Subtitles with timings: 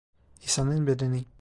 [0.41, 1.25] İsa'nın bedeni.